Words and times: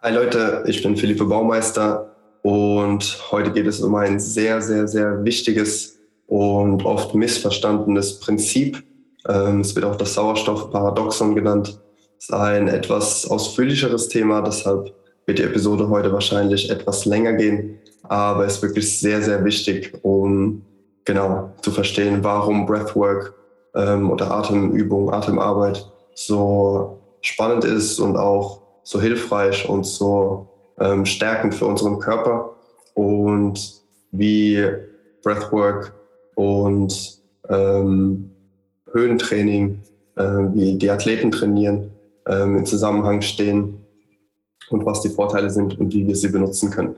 Hi 0.00 0.14
Leute, 0.14 0.62
ich 0.68 0.80
bin 0.80 0.96
Philippe 0.96 1.24
Baumeister 1.24 2.14
und 2.42 3.18
heute 3.32 3.50
geht 3.50 3.66
es 3.66 3.80
um 3.80 3.96
ein 3.96 4.20
sehr, 4.20 4.62
sehr, 4.62 4.86
sehr 4.86 5.24
wichtiges 5.24 5.98
und 6.28 6.84
oft 6.84 7.16
missverstandenes 7.16 8.20
Prinzip. 8.20 8.84
Ähm, 9.28 9.58
es 9.58 9.74
wird 9.74 9.84
auch 9.84 9.96
das 9.96 10.14
Sauerstoffparadoxon 10.14 11.34
genannt. 11.34 11.80
Es 12.16 12.26
ist 12.26 12.32
ein 12.32 12.68
etwas 12.68 13.28
ausführlicheres 13.28 14.08
Thema, 14.08 14.40
deshalb 14.40 14.94
wird 15.26 15.40
die 15.40 15.42
Episode 15.42 15.88
heute 15.88 16.12
wahrscheinlich 16.12 16.70
etwas 16.70 17.04
länger 17.04 17.32
gehen, 17.32 17.80
aber 18.04 18.46
es 18.46 18.54
ist 18.54 18.62
wirklich 18.62 19.00
sehr, 19.00 19.20
sehr 19.20 19.44
wichtig, 19.44 19.98
um 20.02 20.62
genau 21.04 21.50
zu 21.60 21.72
verstehen, 21.72 22.22
warum 22.22 22.66
Breathwork 22.66 23.34
ähm, 23.74 24.12
oder 24.12 24.30
Atemübung, 24.30 25.12
Atemarbeit 25.12 25.90
so 26.14 27.00
spannend 27.20 27.64
ist 27.64 27.98
und 27.98 28.16
auch 28.16 28.67
so 28.88 29.02
hilfreich 29.02 29.68
und 29.68 29.84
so 29.84 30.48
ähm, 30.80 31.04
stärkend 31.04 31.54
für 31.54 31.66
unseren 31.66 31.98
Körper 31.98 32.56
und 32.94 33.82
wie 34.12 34.64
Breathwork 35.22 35.92
und 36.36 37.18
ähm, 37.50 38.30
Höhentraining, 38.90 39.82
äh, 40.16 40.22
wie 40.22 40.78
die 40.78 40.90
Athleten 40.90 41.30
trainieren, 41.30 41.90
ähm, 42.26 42.56
im 42.56 42.64
Zusammenhang 42.64 43.20
stehen 43.20 43.84
und 44.70 44.86
was 44.86 45.02
die 45.02 45.10
Vorteile 45.10 45.50
sind 45.50 45.78
und 45.78 45.92
wie 45.92 46.06
wir 46.06 46.16
sie 46.16 46.28
benutzen 46.28 46.70
können. 46.70 46.96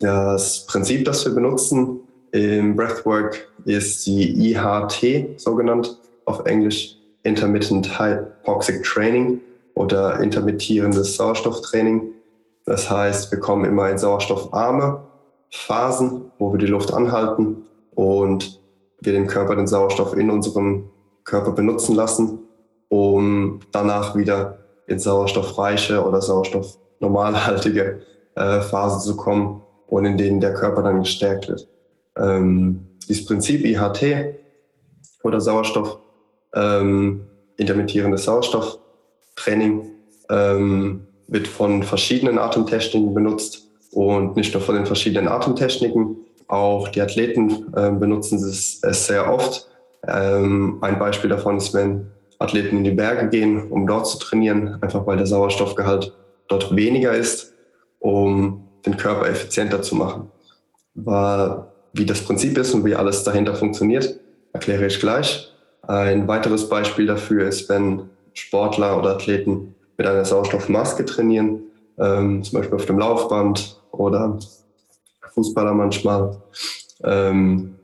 Das 0.00 0.66
Prinzip, 0.66 1.04
das 1.04 1.24
wir 1.24 1.32
benutzen 1.32 2.00
im 2.32 2.74
Breathwork, 2.74 3.48
ist 3.64 4.04
die 4.06 4.50
IHT, 4.50 5.38
so 5.40 5.54
genannt 5.54 6.00
auf 6.24 6.46
Englisch, 6.46 6.96
Intermittent 7.22 7.96
Hypoxic 7.96 8.82
Training 8.82 9.40
oder 9.76 10.20
intermittierendes 10.20 11.16
Sauerstofftraining. 11.16 12.14
Das 12.64 12.90
heißt, 12.90 13.30
wir 13.30 13.38
kommen 13.38 13.64
immer 13.66 13.88
in 13.90 13.98
sauerstoffarme 13.98 15.02
Phasen, 15.50 16.32
wo 16.38 16.50
wir 16.52 16.58
die 16.58 16.66
Luft 16.66 16.92
anhalten 16.92 17.64
und 17.94 18.60
wir 19.00 19.12
den 19.12 19.26
Körper 19.26 19.54
den 19.54 19.66
Sauerstoff 19.66 20.16
in 20.16 20.30
unserem 20.30 20.88
Körper 21.24 21.52
benutzen 21.52 21.94
lassen, 21.94 22.40
um 22.88 23.60
danach 23.70 24.16
wieder 24.16 24.58
in 24.86 24.98
sauerstoffreiche 24.98 26.02
oder 26.04 26.22
sauerstoffnormalhaltige 26.22 28.00
äh, 28.34 28.60
Phasen 28.62 29.00
zu 29.00 29.16
kommen 29.16 29.62
und 29.88 30.06
in 30.06 30.16
denen 30.16 30.40
der 30.40 30.54
Körper 30.54 30.82
dann 30.82 31.00
gestärkt 31.00 31.48
wird. 31.48 31.68
Ähm, 32.16 32.86
dieses 33.06 33.26
Prinzip 33.26 33.64
IHT 33.64 34.34
oder 35.22 35.40
Sauerstoff, 35.40 35.98
ähm, 36.54 37.26
intermittierendes 37.56 38.24
Sauerstoff, 38.24 38.78
Training 39.36 39.90
ähm, 40.30 41.06
wird 41.28 41.46
von 41.46 41.82
verschiedenen 41.82 42.38
Atemtechniken 42.38 43.14
benutzt 43.14 43.68
und 43.92 44.36
nicht 44.36 44.52
nur 44.54 44.62
von 44.62 44.74
den 44.74 44.86
verschiedenen 44.86 45.28
Atemtechniken, 45.28 46.16
auch 46.48 46.88
die 46.88 47.00
Athleten 47.00 47.72
äh, 47.76 47.90
benutzen 47.90 48.38
es, 48.38 48.80
es, 48.82 49.06
sehr 49.06 49.32
oft. 49.32 49.68
Ähm, 50.06 50.78
ein 50.80 50.98
Beispiel 50.98 51.30
davon 51.30 51.56
ist, 51.56 51.74
wenn 51.74 52.06
Athleten 52.38 52.78
in 52.78 52.84
die 52.84 52.92
Berge 52.92 53.28
gehen, 53.28 53.70
um 53.70 53.86
dort 53.86 54.06
zu 54.06 54.18
trainieren, 54.18 54.78
einfach 54.80 55.06
weil 55.06 55.16
der 55.16 55.26
Sauerstoffgehalt 55.26 56.12
dort 56.48 56.76
weniger 56.76 57.14
ist, 57.14 57.54
um 57.98 58.68
den 58.84 58.96
Körper 58.96 59.28
effizienter 59.28 59.82
zu 59.82 59.96
machen. 59.96 60.30
War, 60.94 61.72
wie 61.92 62.06
das 62.06 62.20
Prinzip 62.20 62.56
ist 62.58 62.74
und 62.74 62.84
wie 62.84 62.94
alles 62.94 63.24
dahinter 63.24 63.54
funktioniert, 63.54 64.20
erkläre 64.52 64.86
ich 64.86 65.00
gleich. 65.00 65.52
Ein 65.82 66.28
weiteres 66.28 66.68
Beispiel 66.68 67.06
dafür 67.06 67.48
ist, 67.48 67.68
wenn 67.68 68.10
Sportler 68.36 68.98
oder 68.98 69.10
Athleten 69.10 69.74
mit 69.96 70.06
einer 70.06 70.24
Sauerstoffmaske 70.24 71.04
trainieren, 71.04 71.62
ähm, 71.98 72.42
zum 72.42 72.58
Beispiel 72.58 72.76
auf 72.76 72.86
dem 72.86 72.98
Laufband 72.98 73.80
oder 73.92 74.38
Fußballer 75.34 75.72
manchmal. 75.74 76.36
Ähm, 77.02 77.74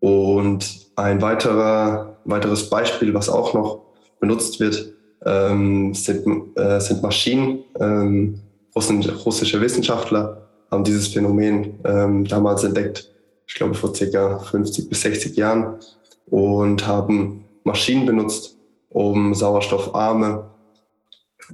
und 0.00 0.90
ein 0.96 1.22
weiterer, 1.22 2.16
weiteres 2.24 2.68
Beispiel, 2.68 3.14
was 3.14 3.28
auch 3.28 3.54
noch 3.54 3.80
benutzt 4.20 4.60
wird, 4.60 4.92
ähm, 5.24 5.94
sind, 5.94 6.56
äh, 6.56 6.80
sind 6.80 7.02
Maschinen. 7.02 7.64
Ähm, 7.80 8.40
russische 8.76 9.60
Wissenschaftler 9.60 10.48
haben 10.70 10.84
dieses 10.84 11.08
Phänomen 11.08 11.78
ähm, 11.84 12.24
damals 12.24 12.64
entdeckt, 12.64 13.10
ich 13.46 13.54
glaube 13.54 13.74
vor 13.74 13.92
ca. 13.92 14.38
50 14.38 14.88
bis 14.88 15.00
60 15.02 15.36
Jahren, 15.36 15.78
und 16.26 16.86
haben 16.86 17.44
Maschinen 17.64 18.06
benutzt, 18.06 18.53
um 18.94 19.34
sauerstoffarme 19.34 20.44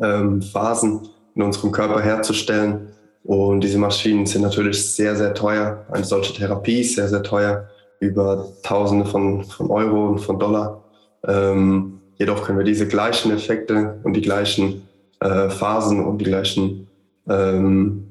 ähm, 0.00 0.42
Phasen 0.42 1.08
in 1.34 1.42
unserem 1.42 1.72
Körper 1.72 2.00
herzustellen. 2.00 2.92
Und 3.24 3.62
diese 3.62 3.78
Maschinen 3.78 4.26
sind 4.26 4.42
natürlich 4.42 4.94
sehr, 4.94 5.16
sehr 5.16 5.34
teuer. 5.34 5.84
Eine 5.90 6.04
solche 6.04 6.34
Therapie 6.34 6.80
ist 6.80 6.94
sehr, 6.94 7.08
sehr 7.08 7.22
teuer, 7.22 7.68
über 7.98 8.46
Tausende 8.62 9.04
von, 9.06 9.44
von 9.44 9.70
Euro 9.70 10.08
und 10.08 10.18
von 10.18 10.38
Dollar. 10.38 10.84
Ähm, 11.26 12.00
jedoch 12.16 12.44
können 12.44 12.58
wir 12.58 12.64
diese 12.64 12.86
gleichen 12.86 13.32
Effekte 13.32 14.00
und 14.04 14.14
die 14.14 14.22
gleichen 14.22 14.88
äh, 15.20 15.48
Phasen 15.50 16.04
und 16.04 16.18
die 16.18 16.26
gleichen 16.26 16.88
ähm, 17.28 18.06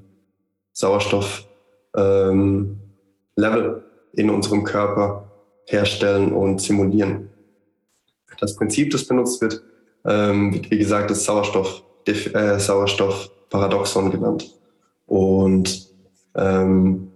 Sauerstofflevel 0.74 1.50
ähm, 1.96 2.80
in 4.14 4.30
unserem 4.30 4.64
Körper 4.64 5.32
herstellen 5.66 6.34
und 6.34 6.62
simulieren. 6.62 7.29
Das 8.40 8.56
Prinzip, 8.56 8.92
das 8.92 9.06
benutzt 9.06 9.42
wird, 9.42 9.62
ähm, 10.06 10.62
wie 10.70 10.78
gesagt 10.78 11.10
das 11.10 11.26
Sauerstoff, 11.26 11.84
äh, 12.06 12.60
Sauerstoffparadoxon 12.60 14.12
genannt. 14.12 14.56
Und 15.06 15.90
ähm, 16.36 17.12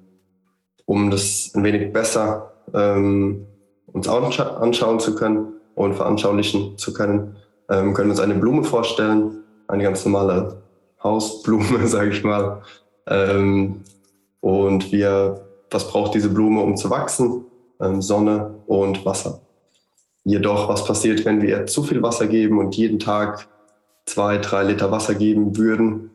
um 0.85 1.09
das 1.09 1.51
ein 1.55 1.63
wenig 1.63 1.93
besser 1.93 2.51
ähm, 2.73 3.45
uns 3.87 4.07
anscha 4.07 4.57
anschauen 4.57 4.99
zu 4.99 5.15
können 5.15 5.53
und 5.75 5.95
veranschaulichen 5.95 6.77
zu 6.77 6.93
können, 6.93 7.35
ähm, 7.69 7.93
können 7.93 8.09
wir 8.09 8.13
uns 8.13 8.19
eine 8.19 8.35
Blume 8.35 8.63
vorstellen, 8.63 9.43
eine 9.67 9.83
ganz 9.83 10.03
normale 10.05 10.61
Hausblume, 11.03 11.87
sage 11.87 12.09
ich 12.09 12.23
mal. 12.23 12.61
Ähm, 13.07 13.81
und 14.41 14.91
wir, 14.91 15.45
was 15.71 15.87
braucht 15.87 16.15
diese 16.15 16.29
Blume, 16.29 16.61
um 16.61 16.75
zu 16.75 16.89
wachsen? 16.89 17.45
Ähm, 17.79 18.01
Sonne 18.01 18.55
und 18.67 19.05
Wasser. 19.05 19.41
Jedoch, 20.25 20.69
was 20.69 20.85
passiert, 20.85 21.25
wenn 21.25 21.41
wir 21.41 21.65
zu 21.65 21.83
viel 21.83 22.01
Wasser 22.01 22.27
geben 22.27 22.59
und 22.59 22.75
jeden 22.75 22.99
Tag 22.99 23.47
zwei, 24.05 24.37
drei 24.37 24.63
Liter 24.63 24.91
Wasser 24.91 25.15
geben 25.15 25.57
würden? 25.57 26.11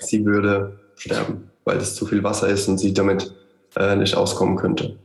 Sie 0.00 0.24
würde 0.24 0.78
sterben, 0.96 1.50
weil 1.64 1.76
es 1.78 1.94
zu 1.94 2.06
viel 2.06 2.22
Wasser 2.24 2.48
ist 2.48 2.68
und 2.68 2.78
sie 2.78 2.94
damit 2.94 3.34
äh, 3.76 3.96
nicht 3.96 4.16
auskommen 4.16 4.56
könnte. 4.56 4.96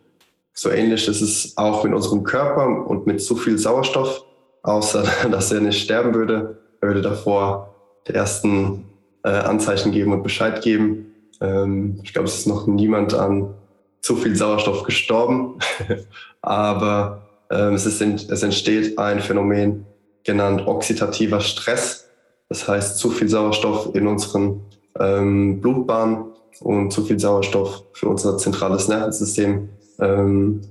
So 0.54 0.70
ähnlich 0.70 1.08
ist 1.08 1.22
es 1.22 1.58
auch 1.58 1.84
mit 1.84 1.94
unserem 1.94 2.24
Körper 2.24 2.88
und 2.88 3.08
mit 3.08 3.22
zu 3.22 3.36
viel 3.36 3.58
Sauerstoff, 3.58 4.24
außer 4.62 5.04
dass 5.32 5.52
er 5.52 5.62
nicht 5.62 5.84
sterben 5.84 6.14
würde. 6.14 6.58
Er 6.80 6.90
würde 6.90 7.02
davor 7.02 7.76
die 8.08 8.14
ersten 8.14 8.86
äh, 9.24 9.30
Anzeichen 9.30 9.92
geben 9.92 10.14
und 10.14 10.24
Bescheid 10.24 10.62
geben. 10.62 11.14
Ähm, 11.42 12.00
ich 12.04 12.14
glaube, 12.14 12.28
es 12.28 12.40
ist 12.40 12.48
noch 12.48 12.68
niemand 12.68 13.14
an 13.14 13.54
zu 14.02 14.16
viel 14.16 14.36
Sauerstoff 14.36 14.84
gestorben, 14.84 15.60
aber 16.42 17.23
es, 17.50 17.86
ist, 17.86 18.02
es 18.02 18.44
entsteht 18.44 18.98
ein 18.98 19.20
Phänomen 19.20 19.86
genannt 20.24 20.64
oxidativer 20.66 21.42
Stress. 21.42 22.10
Das 22.50 22.68
heißt, 22.68 22.98
zu 22.98 23.10
viel 23.10 23.30
Sauerstoff 23.30 23.94
in 23.96 24.08
unseren 24.08 24.62
ähm, 25.00 25.60
Blutbahnen 25.62 26.26
und 26.62 26.92
zu 26.92 27.04
viel 27.04 27.20
Sauerstoff 27.20 27.84
für 27.94 28.10
unser 28.10 28.38
zentrales 28.38 28.88
Nervensystem. 28.88 29.70
Ähm, 30.00 30.62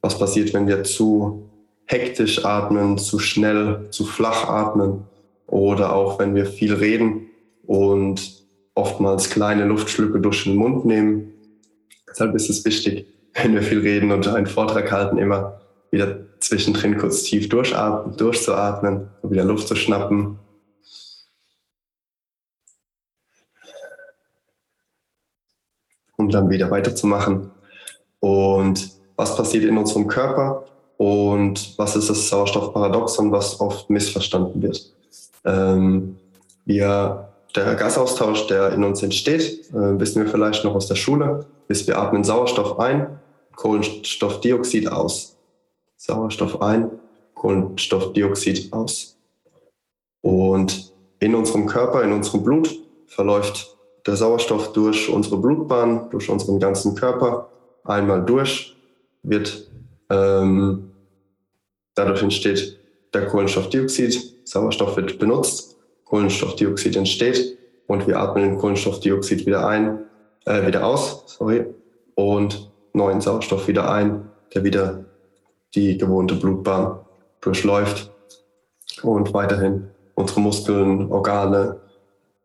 was 0.00 0.18
passiert, 0.18 0.52
wenn 0.54 0.66
wir 0.66 0.82
zu 0.84 1.48
hektisch 1.86 2.44
atmen, 2.44 2.98
zu 2.98 3.18
schnell, 3.18 3.86
zu 3.90 4.04
flach 4.04 4.48
atmen 4.48 5.04
oder 5.46 5.94
auch 5.94 6.18
wenn 6.18 6.34
wir 6.34 6.46
viel 6.46 6.74
reden 6.74 7.28
und 7.66 8.42
oftmals 8.74 9.30
kleine 9.30 9.64
Luftschlücke 9.66 10.20
durch 10.20 10.44
den 10.44 10.56
Mund 10.56 10.84
nehmen. 10.84 11.32
Deshalb 12.08 12.34
ist 12.34 12.48
es 12.48 12.64
wichtig, 12.64 13.06
wenn 13.34 13.54
wir 13.54 13.62
viel 13.62 13.80
reden 13.80 14.12
und 14.12 14.28
einen 14.28 14.46
Vortrag 14.46 14.90
halten, 14.90 15.18
immer 15.18 15.61
wieder 15.92 16.40
zwischendrin 16.40 16.98
kurz 16.98 17.22
tief 17.22 17.48
durchatmen, 17.48 18.16
durchzuatmen 18.16 19.10
und 19.20 19.30
wieder 19.30 19.44
Luft 19.44 19.68
zu 19.68 19.76
schnappen. 19.76 20.38
Um 26.16 26.30
dann 26.30 26.50
wieder 26.50 26.70
weiterzumachen. 26.70 27.50
Und 28.20 28.90
was 29.16 29.36
passiert 29.36 29.64
in 29.64 29.76
unserem 29.76 30.06
Körper 30.06 30.64
und 30.96 31.78
was 31.78 31.94
ist 31.94 32.08
das 32.08 32.28
Sauerstoffparadoxon, 32.28 33.30
was 33.30 33.60
oft 33.60 33.90
missverstanden 33.90 34.62
wird. 34.62 34.92
Ähm, 35.44 36.16
wir, 36.64 37.28
der 37.54 37.74
Gasaustausch, 37.74 38.46
der 38.46 38.72
in 38.72 38.84
uns 38.84 39.02
entsteht, 39.02 39.68
äh, 39.70 40.00
wissen 40.00 40.24
wir 40.24 40.30
vielleicht 40.30 40.64
noch 40.64 40.74
aus 40.74 40.86
der 40.86 40.94
Schule, 40.94 41.46
ist, 41.68 41.86
wir 41.86 41.98
atmen 41.98 42.24
Sauerstoff 42.24 42.78
ein, 42.78 43.18
Kohlenstoffdioxid 43.56 44.90
aus. 44.90 45.31
Sauerstoff 46.02 46.60
ein, 46.60 46.90
Kohlenstoffdioxid 47.34 48.72
aus. 48.72 49.16
Und 50.20 50.92
in 51.20 51.32
unserem 51.36 51.66
Körper, 51.66 52.02
in 52.02 52.12
unserem 52.12 52.42
Blut 52.42 52.76
verläuft 53.06 53.76
der 54.04 54.16
Sauerstoff 54.16 54.72
durch 54.72 55.08
unsere 55.08 55.36
Blutbahn, 55.36 56.10
durch 56.10 56.28
unseren 56.28 56.58
ganzen 56.58 56.96
Körper 56.96 57.50
einmal 57.84 58.24
durch, 58.24 58.76
wird 59.22 59.70
ähm, 60.10 60.90
dadurch 61.94 62.22
entsteht 62.22 62.80
der 63.14 63.26
Kohlenstoffdioxid, 63.28 64.48
Sauerstoff 64.48 64.96
wird 64.96 65.20
benutzt, 65.20 65.76
Kohlenstoffdioxid 66.06 66.96
entsteht 66.96 67.56
und 67.86 68.08
wir 68.08 68.18
atmen 68.18 68.58
Kohlenstoffdioxid 68.58 69.46
wieder 69.46 69.68
ein, 69.68 70.00
äh, 70.46 70.66
wieder 70.66 70.84
aus, 70.84 71.22
sorry, 71.26 71.64
und 72.16 72.72
neuen 72.92 73.20
Sauerstoff 73.20 73.68
wieder 73.68 73.88
ein, 73.92 74.28
der 74.52 74.64
wieder 74.64 75.04
die 75.74 75.96
gewohnte 75.98 76.34
Blutbahn 76.34 77.00
durchläuft 77.40 78.10
und 79.02 79.32
weiterhin 79.34 79.88
unsere 80.14 80.40
Muskeln, 80.40 81.10
Organe, 81.10 81.80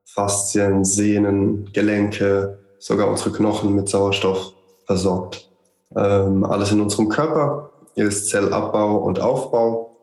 Faszien, 0.05 0.85
Sehnen, 0.85 1.69
Gelenke, 1.73 2.59
sogar 2.79 3.09
unsere 3.09 3.31
Knochen 3.31 3.75
mit 3.75 3.89
Sauerstoff 3.89 4.53
versorgt. 4.85 5.49
Ähm, 5.95 6.43
alles 6.43 6.71
in 6.71 6.81
unserem 6.81 7.09
Körper 7.09 7.71
ist 7.95 8.29
Zellabbau 8.29 8.97
und 8.97 9.19
Aufbau. 9.19 9.97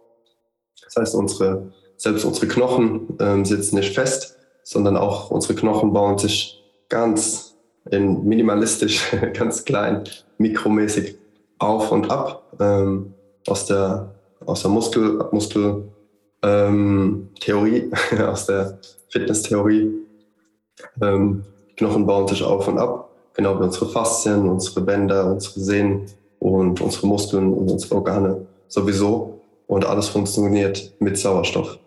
Das 0.84 0.96
heißt, 0.96 1.14
unsere, 1.14 1.72
selbst 1.96 2.24
unsere 2.24 2.48
Knochen 2.48 3.16
ähm, 3.20 3.44
sitzen 3.44 3.76
nicht 3.76 3.94
fest, 3.94 4.36
sondern 4.62 4.96
auch 4.96 5.30
unsere 5.30 5.54
Knochen 5.54 5.92
bauen 5.92 6.18
sich 6.18 6.62
ganz 6.88 7.56
in 7.90 8.24
minimalistisch, 8.24 9.14
ganz 9.34 9.64
klein, 9.64 10.04
mikromäßig 10.38 11.18
auf 11.58 11.92
und 11.92 12.10
ab 12.10 12.42
ähm, 12.60 13.14
aus 13.46 13.66
der, 13.66 14.10
aus 14.44 14.62
der 14.62 14.70
Muskel, 14.70 15.24
Muskel 15.30 15.84
ähm, 16.42 17.28
Theorie, 17.40 17.90
aus 18.26 18.46
der 18.46 18.78
Fitnesstheorie. 19.08 19.90
Ähm, 21.00 21.44
Knochen 21.76 22.06
bauen 22.06 22.28
sich 22.28 22.42
auf 22.42 22.68
und 22.68 22.78
ab, 22.78 23.10
genau 23.34 23.58
wie 23.58 23.64
unsere 23.64 23.88
Faszien, 23.88 24.48
unsere 24.48 24.80
Bänder, 24.80 25.26
unsere 25.26 25.60
Sehnen 25.60 26.06
und 26.38 26.80
unsere 26.80 27.06
Muskeln 27.06 27.52
und 27.52 27.70
unsere 27.70 27.96
Organe 27.96 28.46
sowieso. 28.68 29.40
Und 29.66 29.84
alles 29.86 30.08
funktioniert 30.08 30.92
mit 31.00 31.16
Sauerstoff. 31.18 31.78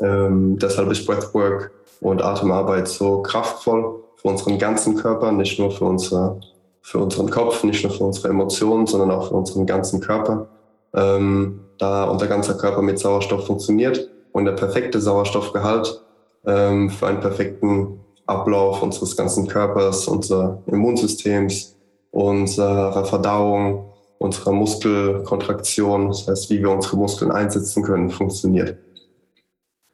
Ähm, 0.00 0.58
deshalb 0.58 0.90
ist 0.90 1.06
Breathwork 1.06 1.70
und 2.00 2.22
Atemarbeit 2.22 2.88
so 2.88 3.22
kraftvoll 3.22 4.02
für 4.16 4.28
unseren 4.28 4.58
ganzen 4.58 4.96
Körper, 4.96 5.32
nicht 5.32 5.58
nur 5.58 5.70
für, 5.70 5.86
unsere, 5.86 6.40
für 6.86 6.98
unseren 6.98 7.28
Kopf, 7.30 7.64
nicht 7.64 7.82
nur 7.82 7.92
für 7.92 8.04
unsere 8.04 8.28
Emotionen, 8.28 8.86
sondern 8.86 9.10
auch 9.10 9.28
für 9.28 9.34
unseren 9.34 9.66
ganzen 9.66 10.00
Körper 10.00 10.46
ähm, 10.94 11.62
da 11.78 12.04
unser 12.04 12.28
ganzer 12.28 12.54
Körper 12.54 12.80
mit 12.80 13.00
Sauerstoff 13.00 13.44
funktioniert 13.44 14.08
und 14.30 14.44
der 14.44 14.52
perfekte 14.52 15.00
Sauerstoffgehalt 15.00 16.00
ähm, 16.46 16.88
für 16.88 17.08
einen 17.08 17.18
perfekten 17.18 17.98
Ablauf 18.26 18.84
unseres 18.84 19.16
ganzen 19.16 19.48
Körpers, 19.48 20.06
unser 20.06 20.62
Immunsystems, 20.66 21.76
unserer 22.12 23.04
Verdauung, 23.04 23.90
unserer 24.18 24.52
Muskelkontraktion, 24.52 26.06
das 26.06 26.28
heißt, 26.28 26.50
wie 26.50 26.60
wir 26.60 26.70
unsere 26.70 26.96
Muskeln 26.98 27.32
einsetzen 27.32 27.82
können, 27.82 28.10
funktioniert. 28.10 28.78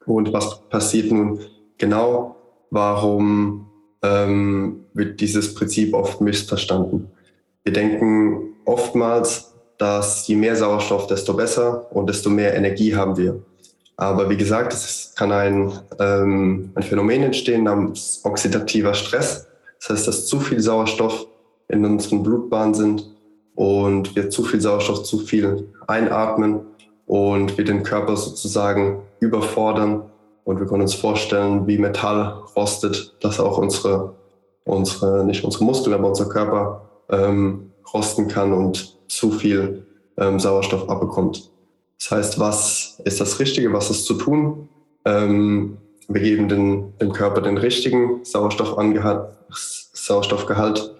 Und 0.04 0.30
was 0.34 0.60
passiert 0.68 1.10
nun 1.10 1.40
genau? 1.78 2.36
Warum 2.70 3.71
ähm, 4.02 4.84
wird 4.94 5.20
dieses 5.20 5.54
Prinzip 5.54 5.94
oft 5.94 6.20
missverstanden? 6.20 7.10
Wir 7.64 7.72
denken 7.72 8.54
oftmals, 8.64 9.52
dass 9.78 10.26
je 10.28 10.36
mehr 10.36 10.56
Sauerstoff, 10.56 11.06
desto 11.06 11.34
besser 11.34 11.86
und 11.90 12.08
desto 12.08 12.30
mehr 12.30 12.54
Energie 12.54 12.94
haben 12.94 13.16
wir. 13.16 13.40
Aber 13.96 14.28
wie 14.30 14.36
gesagt, 14.36 14.72
es 14.72 15.12
kann 15.16 15.32
ein, 15.32 15.72
ähm, 15.98 16.70
ein 16.74 16.82
Phänomen 16.82 17.22
entstehen 17.22 17.64
namens 17.64 18.20
oxidativer 18.24 18.94
Stress. 18.94 19.46
Das 19.80 19.90
heißt, 19.90 20.08
dass 20.08 20.26
zu 20.26 20.40
viel 20.40 20.60
Sauerstoff 20.60 21.26
in 21.68 21.84
unseren 21.84 22.22
Blutbahnen 22.22 22.74
sind 22.74 23.10
und 23.54 24.14
wir 24.16 24.30
zu 24.30 24.44
viel 24.44 24.60
Sauerstoff 24.60 25.04
zu 25.04 25.18
viel 25.18 25.68
einatmen 25.86 26.60
und 27.06 27.56
wir 27.58 27.64
den 27.64 27.82
Körper 27.82 28.16
sozusagen 28.16 29.02
überfordern. 29.20 30.02
Und 30.44 30.58
wir 30.58 30.66
können 30.66 30.82
uns 30.82 30.94
vorstellen, 30.94 31.66
wie 31.66 31.78
Metall 31.78 32.42
rostet, 32.56 33.14
dass 33.20 33.40
auch 33.40 33.58
unsere, 33.58 34.14
unsere 34.64 35.24
nicht 35.24 35.44
unsere 35.44 35.64
Muskeln, 35.64 35.94
aber 35.94 36.08
unser 36.08 36.28
Körper 36.28 36.88
ähm, 37.10 37.72
rosten 37.92 38.28
kann 38.28 38.52
und 38.52 38.98
zu 39.08 39.30
viel 39.30 39.86
ähm, 40.16 40.40
Sauerstoff 40.40 40.88
abbekommt. 40.88 41.50
Das 41.98 42.10
heißt, 42.10 42.40
was 42.40 43.00
ist 43.04 43.20
das 43.20 43.38
Richtige, 43.38 43.72
was 43.72 43.90
ist 43.90 44.06
zu 44.06 44.14
tun? 44.14 44.68
Ähm, 45.04 45.76
wir 46.08 46.20
geben 46.20 46.48
den, 46.48 46.98
dem 46.98 47.12
Körper 47.12 47.40
den 47.40 47.58
richtigen 47.58 48.24
Sauerstoffgehalt 48.24 50.96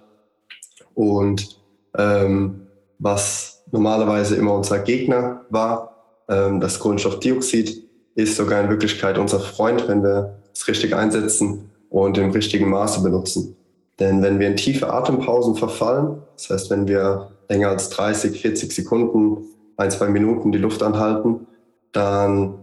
und 0.95 1.59
ähm, 1.97 2.67
was 2.99 3.63
normalerweise 3.71 4.35
immer 4.35 4.53
unser 4.53 4.79
Gegner 4.79 5.41
war, 5.49 5.97
ähm, 6.29 6.61
das 6.61 6.79
Kohlenstoffdioxid, 6.79 7.83
ist 8.15 8.35
sogar 8.35 8.61
in 8.61 8.69
Wirklichkeit 8.69 9.17
unser 9.17 9.39
Freund, 9.39 9.87
wenn 9.87 10.03
wir 10.03 10.35
es 10.53 10.67
richtig 10.67 10.95
einsetzen 10.95 11.71
und 11.89 12.17
im 12.17 12.31
richtigen 12.31 12.69
Maße 12.69 13.01
benutzen. 13.01 13.55
Denn 13.99 14.21
wenn 14.21 14.39
wir 14.39 14.47
in 14.47 14.55
tiefe 14.55 14.91
Atempausen 14.91 15.55
verfallen, 15.55 16.21
das 16.35 16.49
heißt, 16.49 16.69
wenn 16.69 16.87
wir 16.87 17.29
länger 17.49 17.69
als 17.69 17.89
30, 17.89 18.41
40 18.41 18.71
Sekunden, 18.71 19.45
ein, 19.77 19.91
zwei 19.91 20.09
Minuten 20.09 20.51
die 20.51 20.57
Luft 20.57 20.81
anhalten, 20.83 21.47
dann 21.91 22.55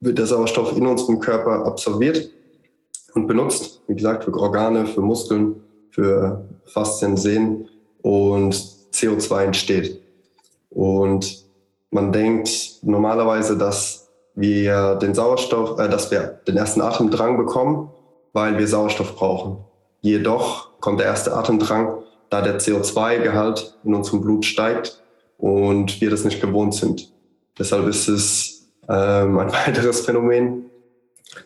wird 0.00 0.18
der 0.18 0.26
Sauerstoff 0.26 0.76
in 0.76 0.86
unserem 0.86 1.20
Körper 1.20 1.66
absorbiert 1.66 2.30
und 3.14 3.26
benutzt. 3.26 3.82
Wie 3.86 3.94
gesagt, 3.94 4.24
für 4.24 4.34
Organe, 4.34 4.86
für 4.86 5.02
Muskeln, 5.02 5.56
für 5.90 6.44
Faszien, 6.64 7.16
Sehnen 7.16 7.68
und 8.02 8.54
CO2 8.92 9.44
entsteht. 9.44 10.00
Und 10.70 11.44
man 11.90 12.12
denkt 12.12 12.78
normalerweise, 12.82 13.58
dass 13.58 13.99
wir 14.40 14.96
den 14.96 15.14
Sauerstoff, 15.14 15.78
äh, 15.78 15.88
dass 15.88 16.10
wir 16.10 16.40
den 16.46 16.56
ersten 16.56 16.80
Atemdrang 16.80 17.36
bekommen, 17.36 17.90
weil 18.32 18.58
wir 18.58 18.66
Sauerstoff 18.66 19.16
brauchen. 19.16 19.58
Jedoch 20.00 20.80
kommt 20.80 21.00
der 21.00 21.06
erste 21.06 21.34
Atemdrang, 21.34 22.02
da 22.30 22.40
der 22.40 22.58
CO2-Gehalt 22.58 23.76
in 23.84 23.94
unserem 23.94 24.22
Blut 24.22 24.44
steigt 24.44 25.02
und 25.36 26.00
wir 26.00 26.10
das 26.10 26.24
nicht 26.24 26.40
gewohnt 26.40 26.74
sind. 26.74 27.12
Deshalb 27.58 27.86
ist 27.86 28.08
es 28.08 28.68
ähm, 28.88 29.38
ein 29.38 29.52
weiteres 29.66 30.00
Phänomen, 30.00 30.70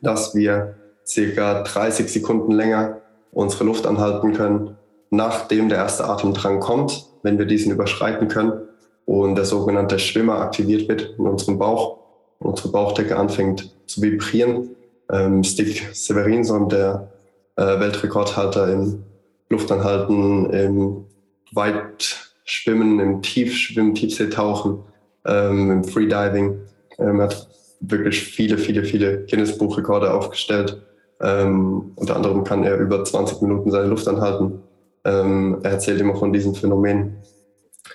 dass 0.03 0.35
wir 0.35 0.77
circa 1.07 1.63
30 1.63 2.11
Sekunden 2.11 2.53
länger 2.53 3.01
unsere 3.33 3.65
Luft 3.65 3.87
anhalten 3.87 4.33
können, 4.33 4.77
nachdem 5.11 5.69
der 5.69 5.79
erste 5.79 6.05
Atemdrang 6.05 6.61
kommt, 6.61 7.07
wenn 7.23 7.39
wir 7.39 7.47
diesen 7.47 7.73
überschreiten 7.73 8.29
können 8.29 8.69
und 9.07 9.35
der 9.35 9.45
sogenannte 9.45 9.99
Schwimmer 9.99 10.39
aktiviert 10.39 10.89
wird 10.89 11.15
in 11.19 11.27
unserem 11.27 11.59
Bauch, 11.59 12.04
unsere 12.45 12.69
Bauchdecke 12.69 13.17
anfängt 13.17 13.75
zu 13.87 14.03
vibrieren. 14.03 14.71
Ähm, 15.11 15.43
Stig 15.45 15.83
Severinson, 15.93 16.69
der 16.69 17.09
äh, 17.57 17.63
Weltrekordhalter 17.81 18.73
im 18.73 19.05
Luftanhalten, 19.49 20.51
im 20.51 21.05
Weitschwimmen, 21.53 23.01
im 23.01 23.23
Tiefschwimmen, 23.23 23.95
Tiefseetauchen, 23.95 24.79
ähm, 25.27 25.71
im 25.71 25.85
Freediving. 25.85 26.61
Ähm, 26.99 27.21
hat 27.21 27.49
wirklich 27.81 28.23
viele, 28.23 28.59
viele, 28.59 28.85
viele 28.85 29.25
Guinness-Buchrekorde 29.27 30.13
aufgestellt. 30.13 30.83
Ähm, 31.21 31.93
unter 31.97 32.17
anderem 32.17 32.45
kann 32.45 32.65
er 32.65 32.79
über 32.79 33.05
20 33.05 33.43
Minuten 33.43 33.71
seine 33.71 33.87
Luft 33.87 34.09
anhalten. 34.09 34.61
Ähm, 35.05 35.59
er 35.63 35.73
erzählt 35.73 36.01
immer 36.01 36.17
von 36.17 36.33
diesem 36.33 36.55
Phänomen, 36.55 37.17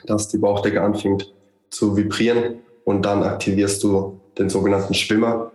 dass 0.06 0.27
die 0.27 0.38
Bauchdecke 0.38 0.82
anfängt 0.82 1.34
zu 1.70 1.96
vibrieren 1.98 2.60
und 2.86 3.03
dann 3.03 3.24
aktivierst 3.24 3.84
du 3.84 4.19
den 4.39 4.50
sogenannten 4.50 4.93
Schwimmer. 4.93 5.51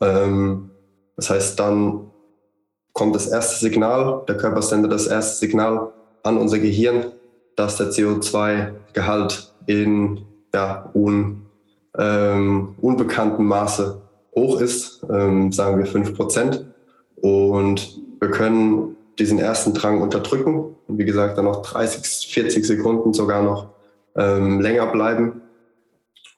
Ähm, 0.00 0.70
das 1.16 1.30
heißt, 1.30 1.58
dann 1.58 2.10
kommt 2.92 3.14
das 3.14 3.26
erste 3.26 3.64
Signal, 3.64 4.22
der 4.28 4.36
Körper 4.36 4.62
sendet 4.62 4.92
das 4.92 5.06
erste 5.06 5.38
Signal 5.38 5.92
an 6.22 6.38
unser 6.38 6.58
Gehirn, 6.58 7.12
dass 7.56 7.76
der 7.76 7.90
CO2-Gehalt 7.90 9.52
in 9.66 10.22
ja, 10.54 10.90
un, 10.94 11.46
ähm, 11.98 12.74
unbekanntem 12.80 13.46
Maße 13.46 14.00
hoch 14.34 14.60
ist, 14.60 15.04
ähm, 15.10 15.52
sagen 15.52 15.78
wir 15.78 15.86
5%. 15.86 16.64
Und 17.16 18.00
wir 18.20 18.30
können 18.30 18.96
diesen 19.18 19.38
ersten 19.38 19.72
Drang 19.72 20.02
unterdrücken 20.02 20.76
und 20.86 20.98
wie 20.98 21.04
gesagt 21.04 21.38
dann 21.38 21.46
noch 21.46 21.62
30, 21.62 22.32
40 22.32 22.66
Sekunden 22.66 23.14
sogar 23.14 23.42
noch 23.42 23.70
ähm, 24.14 24.60
länger 24.60 24.86
bleiben. 24.86 25.40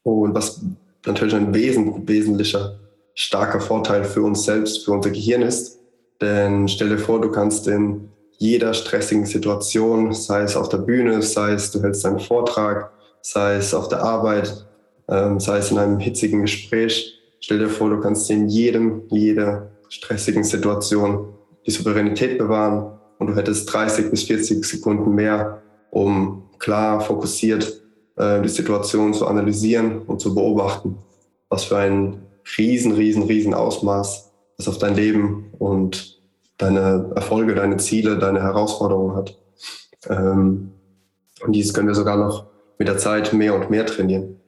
Und 0.04 0.34
was 0.34 0.60
natürlich 1.06 1.34
ein 1.34 1.54
wesen, 1.54 2.08
wesentlicher, 2.08 2.78
starker 3.14 3.60
Vorteil 3.60 4.04
für 4.04 4.22
uns 4.22 4.44
selbst, 4.44 4.84
für 4.84 4.92
unser 4.92 5.10
Gehirn 5.10 5.42
ist, 5.42 5.78
denn 6.20 6.68
stell 6.68 6.88
dir 6.88 6.98
vor, 6.98 7.20
du 7.20 7.30
kannst 7.30 7.66
in 7.66 8.08
jeder 8.38 8.74
stressigen 8.74 9.26
Situation, 9.26 10.12
sei 10.12 10.42
es 10.42 10.56
auf 10.56 10.68
der 10.68 10.78
Bühne, 10.78 11.22
sei 11.22 11.52
es 11.52 11.70
du 11.72 11.82
hältst 11.82 12.06
einen 12.06 12.20
Vortrag, 12.20 12.92
sei 13.20 13.56
es 13.56 13.74
auf 13.74 13.88
der 13.88 14.02
Arbeit, 14.02 14.66
ähm, 15.08 15.40
sei 15.40 15.58
es 15.58 15.70
in 15.70 15.78
einem 15.78 15.98
hitzigen 15.98 16.42
Gespräch, 16.42 17.18
stell 17.40 17.58
dir 17.58 17.68
vor, 17.68 17.90
du 17.90 18.00
kannst 18.00 18.30
in 18.30 18.48
jedem, 18.48 19.02
jeder 19.10 19.70
stressigen 19.88 20.44
Situation 20.44 21.34
die 21.66 21.70
Souveränität 21.70 22.38
bewahren 22.38 22.98
und 23.18 23.28
du 23.28 23.36
hättest 23.36 23.72
30 23.72 24.10
bis 24.10 24.24
40 24.24 24.64
Sekunden 24.64 25.14
mehr, 25.14 25.62
um 25.90 26.44
klar, 26.58 27.00
fokussiert 27.00 27.82
äh, 28.18 28.42
die 28.42 28.48
Situation 28.48 29.14
zu 29.14 29.26
analysieren 29.26 30.02
und 30.02 30.20
zu 30.20 30.34
beobachten. 30.34 30.98
Was 31.48 31.64
für 31.64 31.78
ein 31.78 32.22
riesen, 32.58 32.92
riesen, 32.92 33.22
riesen 33.24 33.54
Ausmaß 33.54 34.28
das 34.58 34.68
auf 34.68 34.78
dein 34.78 34.96
Leben 34.96 35.52
und 35.58 36.20
deine 36.58 37.12
Erfolge, 37.14 37.54
deine 37.54 37.76
Ziele, 37.76 38.18
deine 38.18 38.42
Herausforderungen 38.42 39.16
hat. 39.16 39.38
Ähm, 40.08 40.72
und 41.44 41.52
dieses 41.52 41.72
können 41.72 41.88
wir 41.88 41.94
sogar 41.94 42.16
noch 42.16 42.46
mit 42.78 42.88
der 42.88 42.98
Zeit 42.98 43.32
mehr 43.32 43.54
und 43.54 43.70
mehr 43.70 43.86
trainieren. 43.86 44.40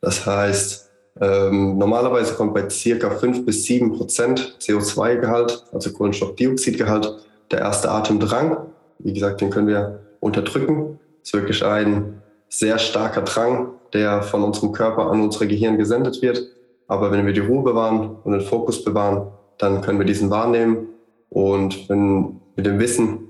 Das 0.00 0.24
heißt, 0.24 0.90
ähm, 1.20 1.78
normalerweise 1.78 2.34
kommt 2.34 2.54
bei 2.54 2.70
circa 2.70 3.10
5 3.10 3.44
bis 3.44 3.64
7 3.64 3.96
Prozent 3.96 4.56
CO2-Gehalt, 4.60 5.64
also 5.72 5.92
Kohlenstoffdioxidgehalt, 5.92 7.18
der 7.50 7.58
erste 7.58 7.90
Atemdrang. 7.90 8.68
Wie 9.00 9.12
gesagt, 9.12 9.40
den 9.40 9.50
können 9.50 9.66
wir 9.66 10.00
unterdrücken. 10.20 11.00
Das 11.20 11.30
ist 11.30 11.32
wirklich 11.34 11.64
ein 11.64 12.22
sehr 12.48 12.78
starker 12.78 13.22
Drang, 13.22 13.70
der 13.92 14.22
von 14.22 14.42
unserem 14.42 14.72
Körper 14.72 15.10
an 15.10 15.20
unser 15.20 15.46
Gehirn 15.46 15.78
gesendet 15.78 16.22
wird. 16.22 16.42
Aber 16.86 17.10
wenn 17.10 17.26
wir 17.26 17.32
die 17.32 17.40
Ruhe 17.40 17.62
bewahren 17.62 18.16
und 18.24 18.32
den 18.32 18.40
Fokus 18.40 18.82
bewahren, 18.82 19.28
dann 19.58 19.82
können 19.82 19.98
wir 19.98 20.06
diesen 20.06 20.30
wahrnehmen. 20.30 20.88
Und 21.30 21.88
wenn 21.88 22.40
mit 22.56 22.66
dem 22.66 22.78
Wissen, 22.78 23.28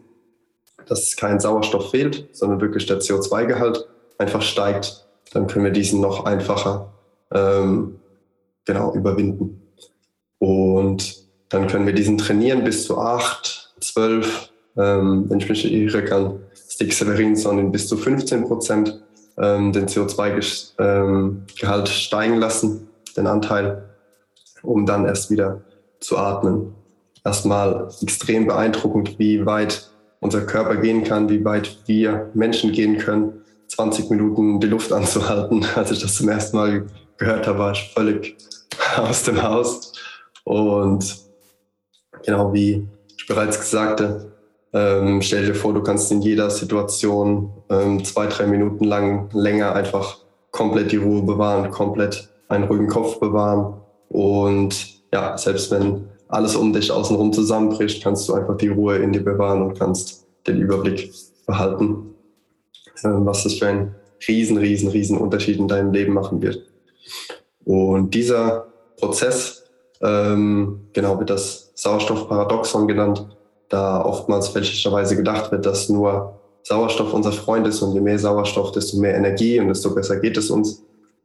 dass 0.87 1.16
kein 1.16 1.40
Sauerstoff 1.40 1.90
fehlt, 1.90 2.28
sondern 2.32 2.60
wirklich 2.60 2.87
der 2.87 3.00
CO2-Gehalt 3.00 3.87
einfach 4.18 4.42
steigt, 4.42 5.04
dann 5.32 5.46
können 5.46 5.64
wir 5.64 5.72
diesen 5.72 6.00
noch 6.00 6.25
einfacher 6.25 6.92
ähm, 7.32 7.96
genau 8.64 8.94
überwinden. 8.94 9.62
Und 10.38 11.26
dann 11.48 11.66
können 11.66 11.87
wir 11.87 11.92
diesen 11.92 12.18
trainieren 12.18 12.64
bis 12.64 12.84
zu 12.84 12.98
acht, 12.98 13.75
zwölf, 13.80 14.50
ähm, 14.76 15.25
wenn 15.28 15.40
ich 15.40 15.48
mich 15.48 15.70
irre 15.70 16.04
kann, 16.04 16.40
Stick 16.68 16.92
Severinson 16.92 17.72
bis 17.72 17.88
zu 17.88 17.96
15 17.96 18.44
Prozent 18.44 19.02
ähm, 19.40 19.73
den 19.73 19.87
CO2-Gehalt 19.87 20.75
ähm, 20.78 21.45
steigen 21.87 22.37
lassen, 22.38 22.88
den 23.16 23.26
Anteil, 23.26 23.88
um 24.62 24.87
dann 24.87 25.07
erst 25.07 25.30
wieder 25.30 25.62
zu 26.00 26.18
atmen. 26.18 26.75
Erstmal 27.25 27.88
extrem 28.02 28.47
beeindruckend, 28.47 29.18
wie 29.18 29.45
weit 29.45 29.90
unser 30.21 30.42
Körper 30.42 30.76
gehen 30.76 31.04
kann, 31.04 31.28
wie 31.28 31.45
weit 31.45 31.78
wir 31.87 32.30
Menschen 32.35 32.73
gehen 32.73 32.99
können, 32.99 33.42
20 33.68 34.11
Minuten 34.11 34.61
die 34.61 34.66
Luft 34.66 34.92
anzuhalten. 34.92 35.64
Als 35.75 35.90
ich 35.90 36.00
das 36.00 36.14
zum 36.14 36.28
ersten 36.28 36.57
Mal 36.57 36.87
gehört 37.16 37.47
habe, 37.47 37.59
war 37.59 37.73
ich 37.73 37.92
völlig 37.95 38.37
aus 38.97 39.23
dem 39.25 39.42
Haus. 39.42 39.92
Und 40.45 41.16
genau 42.25 42.52
wie 42.52 42.87
ich 43.16 43.26
bereits 43.26 43.61
gesagt 43.61 44.00
ähm, 44.72 45.22
stell 45.22 45.46
dir 45.46 45.54
vor, 45.54 45.72
du 45.72 45.82
kannst 45.82 46.12
in 46.12 46.20
jeder 46.20 46.50
Situation 46.50 47.50
ähm, 47.70 48.04
zwei, 48.04 48.26
drei 48.26 48.46
Minuten 48.46 48.84
lang 48.84 49.30
länger 49.32 49.75
einfach 49.75 50.18
komplett 50.50 50.92
die 50.92 50.96
Ruhe 50.96 51.22
bewahren, 51.22 51.70
komplett 51.70 52.28
einen 52.48 52.64
ruhigen 52.64 52.88
Kopf 52.88 53.18
bewahren. 53.18 53.80
Und 54.08 55.02
ja, 55.12 55.37
selbst 55.38 55.70
wenn 55.70 56.08
alles 56.28 56.54
um 56.56 56.72
dich 56.72 56.90
außenrum 56.90 57.32
zusammenbricht, 57.32 58.02
kannst 58.02 58.28
du 58.28 58.34
einfach 58.34 58.56
die 58.56 58.68
Ruhe 58.68 58.96
in 58.96 59.12
dir 59.12 59.25
bewahren 59.25 59.62
und 59.62 59.78
kannst 59.78 60.26
den 60.46 60.60
Überblick 60.60 61.12
behalten, 61.46 62.14
ähm, 63.04 63.25
was 63.25 63.44
das 63.44 63.54
für 63.54 63.68
einen 63.68 63.94
riesen, 64.26 64.58
riesen, 64.58 64.90
riesen 64.90 65.16
Unterschied 65.18 65.58
in 65.58 65.68
deinem 65.68 65.92
Leben 65.92 66.12
machen 66.12 66.42
wird. 66.42 66.62
Und 67.64 68.14
dieser 68.14 68.66
Prozess, 68.98 69.64
ähm, 70.02 70.88
genau 70.92 71.18
wird 71.18 71.30
das 71.30 71.72
Sauerstoffparadoxon 71.75 72.88
genannt, 72.88 73.26
da 73.68 74.04
oftmals 74.04 74.48
fälschlicherweise 74.48 75.16
gedacht 75.16 75.52
wird, 75.52 75.66
dass 75.66 75.88
nur 75.88 76.38
Sauerstoff 76.62 77.12
unser 77.12 77.32
Freund 77.32 77.66
ist 77.66 77.82
und 77.82 77.94
je 77.94 78.00
mehr 78.00 78.18
Sauerstoff, 78.18 78.72
desto 78.72 78.98
mehr 78.98 79.14
Energie 79.14 79.60
und 79.60 79.68
desto 79.68 79.94
besser 79.94 80.16
geht 80.16 80.37
es 80.37 80.50
uns. 80.50 80.82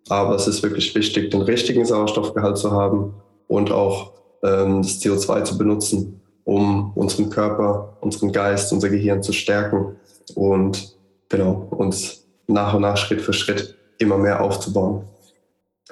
Aber 0.10 0.36
es 0.36 0.48
ist 0.48 0.64
wirklich 0.64 0.94
wichtig, 0.96 1.32
den 1.32 1.42
richtigen 1.42 1.86
Sauerstoffgehalt 1.86 2.58
zu 2.58 2.72
haben 2.72 3.14
und 3.48 3.72
auch 3.72 4.12
ähm, 4.44 4.82
das 4.82 5.02
CO2 5.02 5.44
zu 5.44 5.58
benutzen, 5.58 6.22
um 6.44 6.92
unseren 6.96 7.30
Körper, 7.30 7.98
unseren 8.02 8.32
Geist, 8.32 8.72
unser 8.74 8.90
Gehirn 8.90 9.24
zu 9.24 9.32
stärken 9.32 9.96
und 10.36 10.98
genau 11.30 11.68
uns 11.72 12.26
nach 12.48 12.74
und 12.74 12.82
nach 12.82 12.98
Schritt 12.98 13.22
für 13.22 13.34
Schritt 13.34 13.76
immer 13.98 14.18
mehr 14.18 14.42
aufzubauen. 14.42 15.04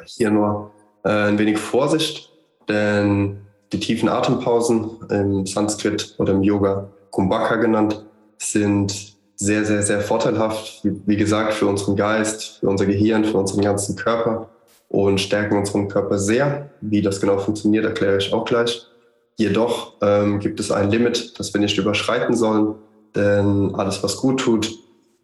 Hier 0.06 0.32
nur 0.32 0.72
äh, 1.04 1.10
ein 1.10 1.38
wenig 1.38 1.58
Vorsicht, 1.58 2.30
denn 2.68 3.42
die 3.72 3.80
tiefen 3.80 4.10
Atempausen 4.10 4.90
im 5.10 5.46
Sanskrit 5.46 6.16
oder 6.18 6.34
im 6.34 6.44
Yoga 6.44 6.90
Kumbhaka 7.12 7.56
genannt 7.56 8.04
sind 8.38 9.16
sehr, 9.36 9.66
sehr, 9.66 9.82
sehr 9.82 10.02
vorteilhaft. 10.02 10.82
Wie 10.84 11.18
gesagt, 11.18 11.54
für 11.54 11.68
unseren 11.68 11.96
Geist, 11.96 12.60
für 12.60 12.68
unser 12.68 12.86
Gehirn, 12.86 13.26
für 13.26 13.38
unseren 13.38 13.62
ganzen 13.62 13.96
Körper 13.96 14.50
und 14.88 15.20
stärken 15.20 15.58
unseren 15.58 15.88
Körper 15.88 16.20
sehr. 16.20 16.70
Wie 16.82 17.02
das 17.02 17.22
genau 17.22 17.40
funktioniert, 17.40 17.86
erkläre 17.86 18.18
ich 18.18 18.34
auch 18.34 18.46
gleich. 18.46 18.86
Jedoch 19.38 19.94
ähm, 20.02 20.40
gibt 20.40 20.60
es 20.60 20.72
ein 20.72 20.92
Limit, 20.92 21.40
das 21.40 21.54
wir 21.54 21.62
nicht 21.62 21.78
überschreiten 21.78 22.36
sollen, 22.36 22.76
denn 23.16 23.74
alles, 23.74 24.04
was 24.04 24.18
gut 24.18 24.42
tut, 24.42 24.72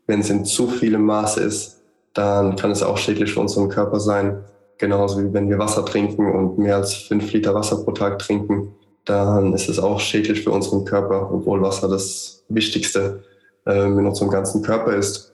wenn 0.08 0.22
es 0.22 0.30
in 0.30 0.46
zu 0.46 0.68
vielem 0.68 1.04
Maße 1.04 1.42
ist, 1.42 1.82
dann 2.13 2.56
kann 2.56 2.72
es 2.72 2.82
auch 2.82 2.98
schädlich 2.98 3.34
für 3.34 3.42
unseren 3.42 3.70
Körper 3.70 4.00
sein. 4.00 4.39
Genauso 4.77 5.19
wie 5.24 5.34
wenn 5.34 5.50
wir 5.50 5.57
Wasser 5.57 5.86
trinken 5.86 6.31
und 6.31 6.57
mehr 6.57 6.75
als 6.75 6.93
fünf 6.93 7.31
Liter 7.34 7.53
Wasser 7.53 7.84
pro 7.84 7.91
Tag 7.91 8.19
trinken, 8.19 8.75
dann 9.05 9.53
ist 9.53 9.69
es 9.69 9.79
auch 9.79 10.00
schädlich 10.00 10.43
für 10.43 10.51
unseren 10.51 10.86
Körper, 10.86 11.31
obwohl 11.31 11.62
Wasser 11.62 11.88
das 11.88 12.43
Wichtigste 12.50 13.24
ähm, 13.65 13.98
in 14.00 14.05
unserem 14.05 14.29
ganzen 14.29 14.62
Körper 14.62 14.96
ist. 14.96 15.34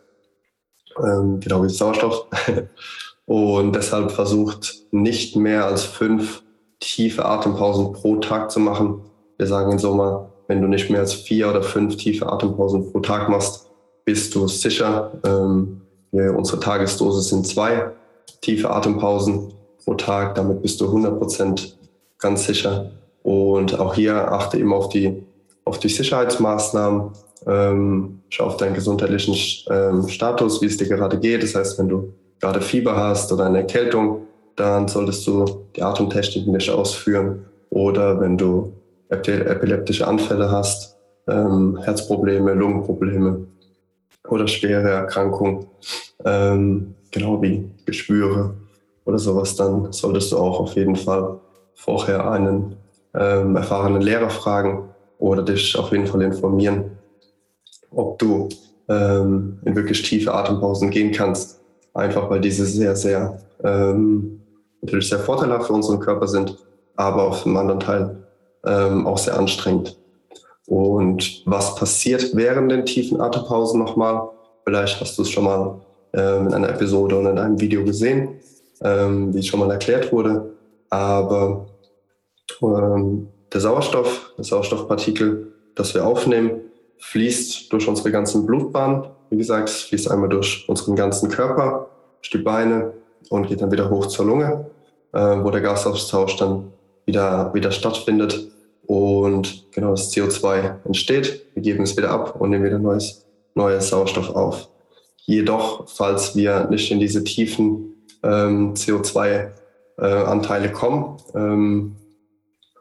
Ähm, 0.97 1.39
genau 1.39 1.63
wie 1.63 1.69
Sauerstoff. 1.69 2.27
und 3.25 3.75
deshalb 3.75 4.11
versucht 4.11 4.75
nicht 4.91 5.35
mehr 5.35 5.65
als 5.65 5.83
fünf 5.83 6.43
tiefe 6.79 7.25
Atempausen 7.25 7.93
pro 7.93 8.17
Tag 8.17 8.51
zu 8.51 8.59
machen. 8.59 9.01
Wir 9.37 9.47
sagen 9.47 9.71
in 9.71 9.79
Sommer, 9.79 10.31
wenn 10.47 10.61
du 10.61 10.67
nicht 10.67 10.89
mehr 10.89 10.99
als 10.99 11.13
vier 11.13 11.49
oder 11.49 11.63
fünf 11.63 11.97
tiefe 11.97 12.31
Atempausen 12.31 12.91
pro 12.91 12.99
Tag 12.99 13.29
machst, 13.29 13.69
bist 14.05 14.35
du 14.35 14.47
sicher. 14.47 15.11
Ähm, 15.25 15.81
wir, 16.11 16.35
unsere 16.35 16.59
Tagesdosis 16.59 17.29
sind 17.29 17.47
zwei 17.47 17.91
tiefe 18.41 18.69
Atempausen 18.69 19.53
pro 19.83 19.93
Tag. 19.95 20.35
Damit 20.35 20.61
bist 20.61 20.79
du 20.81 20.85
100 20.85 21.17
Prozent 21.17 21.77
ganz 22.19 22.45
sicher. 22.45 22.91
Und 23.23 23.79
auch 23.79 23.95
hier 23.95 24.31
achte 24.31 24.57
immer 24.57 24.75
auf 24.75 24.89
die, 24.89 25.23
auf 25.65 25.79
die 25.79 25.89
Sicherheitsmaßnahmen. 25.89 27.11
Ähm, 27.45 28.19
schau 28.29 28.45
auf 28.45 28.57
deinen 28.57 28.73
gesundheitlichen 28.73 29.35
ähm, 29.69 30.07
Status, 30.07 30.61
wie 30.61 30.67
es 30.67 30.77
dir 30.77 30.87
gerade 30.87 31.19
geht. 31.19 31.43
Das 31.43 31.55
heißt, 31.55 31.79
wenn 31.79 31.89
du 31.89 32.13
gerade 32.39 32.61
Fieber 32.61 32.95
hast 32.95 33.31
oder 33.31 33.45
eine 33.45 33.59
Erkältung, 33.59 34.27
dann 34.55 34.87
solltest 34.87 35.25
du 35.27 35.45
die 35.75 35.81
Atemtechniken 35.81 36.53
nicht 36.53 36.69
ausführen. 36.69 37.45
Oder 37.69 38.19
wenn 38.19 38.37
du 38.37 38.73
epileptische 39.09 40.07
Anfälle 40.07 40.51
hast, 40.51 40.97
ähm, 41.27 41.77
Herzprobleme, 41.81 42.53
Lungenprobleme 42.53 43.47
oder 44.27 44.47
schwere 44.47 44.89
Erkrankungen, 44.89 45.65
ähm, 46.25 46.95
genau 47.13 47.41
wie 47.41 47.69
Geschwüre 47.85 48.55
oder 49.05 49.19
sowas, 49.19 49.55
dann 49.55 49.93
solltest 49.93 50.33
du 50.33 50.37
auch 50.37 50.59
auf 50.59 50.75
jeden 50.75 50.97
Fall 50.97 51.39
vorher 51.75 52.29
einen 52.29 52.75
ähm, 53.13 53.55
erfahrenen 53.55 54.01
Lehrer 54.01 54.29
fragen 54.29 54.89
oder 55.19 55.43
dich 55.43 55.77
auf 55.77 55.91
jeden 55.91 56.07
Fall 56.07 56.21
informieren, 56.21 56.91
ob 57.91 58.19
du 58.19 58.49
ähm, 58.89 59.59
in 59.63 59.75
wirklich 59.75 60.01
tiefe 60.01 60.33
Atempausen 60.33 60.89
gehen 60.89 61.11
kannst. 61.11 61.61
Einfach 61.93 62.29
weil 62.29 62.41
diese 62.41 62.65
sehr, 62.65 62.95
sehr 62.95 63.39
ähm, 63.63 64.41
natürlich 64.81 65.09
sehr 65.09 65.19
vorteilhaft 65.19 65.67
für 65.67 65.73
unseren 65.73 65.99
Körper 65.99 66.27
sind, 66.27 66.57
aber 66.95 67.27
auf 67.27 67.43
dem 67.43 67.55
anderen 67.55 67.79
Teil 67.79 68.23
ähm, 68.65 69.05
auch 69.05 69.17
sehr 69.17 69.37
anstrengend. 69.37 69.97
Und 70.67 71.43
was 71.45 71.75
passiert 71.75 72.35
während 72.35 72.71
den 72.71 72.85
tiefen 72.85 73.21
Atempausen 73.21 73.79
nochmal? 73.79 74.29
Vielleicht 74.63 74.99
hast 75.01 75.17
du 75.17 75.21
es 75.21 75.29
schon 75.29 75.43
mal 75.43 75.81
ähm, 76.13 76.47
in 76.47 76.53
einer 76.53 76.69
Episode 76.69 77.17
und 77.17 77.25
in 77.25 77.37
einem 77.37 77.59
Video 77.59 77.83
gesehen, 77.83 78.39
ähm, 78.81 79.33
wie 79.33 79.43
schon 79.43 79.59
mal 79.59 79.71
erklärt 79.71 80.11
wurde. 80.11 80.53
Aber 80.89 81.65
ähm, 82.61 83.27
der 83.51 83.61
Sauerstoff, 83.61 84.33
das 84.37 84.47
Sauerstoffpartikel, 84.47 85.53
das 85.75 85.93
wir 85.93 86.05
aufnehmen, 86.05 86.61
fließt 86.99 87.71
durch 87.71 87.87
unsere 87.87 88.11
ganzen 88.11 88.45
Blutbahnen. 88.45 89.05
Wie 89.29 89.37
gesagt, 89.37 89.69
es 89.69 89.81
fließt 89.83 90.11
einmal 90.11 90.29
durch 90.29 90.65
unseren 90.67 90.95
ganzen 90.95 91.29
Körper, 91.29 91.87
durch 92.21 92.29
die 92.29 92.37
Beine 92.37 92.93
und 93.29 93.47
geht 93.47 93.61
dann 93.61 93.71
wieder 93.71 93.89
hoch 93.89 94.05
zur 94.07 94.25
Lunge, 94.25 94.65
äh, 95.11 95.19
wo 95.19 95.49
der 95.49 95.61
Gasaustausch 95.61 96.37
dann 96.37 96.71
wieder, 97.05 97.53
wieder 97.53 97.71
stattfindet 97.71 98.47
und 98.85 99.71
genau 99.71 99.91
das 99.91 100.11
CO2 100.13 100.85
entsteht. 100.85 101.45
Wir 101.53 101.63
geben 101.63 101.83
es 101.83 101.97
wieder 101.97 102.11
ab 102.11 102.39
und 102.39 102.49
nehmen 102.49 102.65
wieder 102.65 102.79
neues, 102.79 103.25
neues 103.55 103.89
Sauerstoff 103.89 104.29
auf. 104.29 104.69
Jedoch, 105.25 105.87
falls 105.87 106.35
wir 106.35 106.67
nicht 106.69 106.91
in 106.91 106.99
diese 106.99 107.23
tiefen 107.23 107.95
ähm, 108.23 108.73
CO2-Anteile 108.73 110.67
äh, 110.67 110.71
kommen, 110.71 111.17
ähm, 111.33 111.95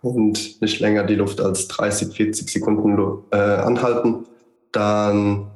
und 0.03 0.61
nicht 0.61 0.81
länger 0.81 1.05
die 1.05 1.15
Luft 1.15 1.41
als 1.41 1.69
30, 1.69 2.15
40 2.15 2.51
Sekunden 2.51 3.23
äh, 3.31 3.37
anhalten, 3.37 4.27
dann 4.73 5.51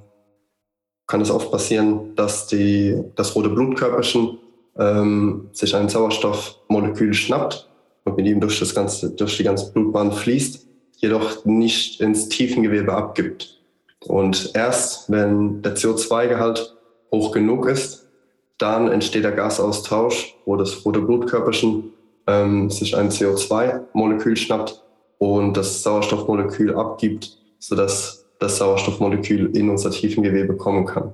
kann 1.07 1.21
es 1.21 1.31
oft 1.31 1.51
passieren, 1.51 2.15
dass 2.15 2.47
die, 2.47 3.03
das 3.17 3.35
rote 3.35 3.49
Blutkörperchen 3.49 4.39
ähm, 4.79 5.49
sich 5.53 5.75
ein 5.75 5.89
Sauerstoffmolekül 5.89 7.13
schnappt 7.13 7.69
und 8.05 8.17
mit 8.17 8.27
ihm 8.27 8.41
durch, 8.41 8.59
das 8.59 8.75
ganze, 8.75 9.11
durch 9.11 9.37
die 9.37 9.45
ganze 9.45 9.73
Blutbahn 9.73 10.13
fließt, 10.13 10.67
jedoch 10.99 11.45
nicht 11.45 12.01
ins 12.01 12.29
Tiefengewebe 12.29 12.93
abgibt. 12.93 13.61
Und 14.05 14.53
erst 14.55 15.11
wenn 15.11 15.63
der 15.63 15.77
CO2-Gehalt 15.77 16.76
hoch 17.13 17.33
genug 17.33 17.69
ist, 17.69 18.09
dann 18.59 18.91
entsteht 18.91 19.25
der 19.25 19.33
Gasaustausch, 19.33 20.37
wo 20.45 20.57
das 20.57 20.85
rote 20.85 21.01
Blutkörperchen 21.01 21.93
ähm, 22.27 22.71
sich 22.71 22.97
ein 22.97 23.11
CO2-Molekül 23.11 24.37
schnappt 24.37 24.83
und 25.19 25.57
das 25.57 25.83
Sauerstoffmolekül 25.83 26.75
abgibt, 26.75 27.39
sodass 27.59 28.27
das 28.39 28.59
Sauerstoffmolekül 28.59 29.57
in 29.57 29.71
unser 29.71 29.91
Tiefengewebe 29.91 30.57
kommen 30.57 30.87
kann. 30.87 31.13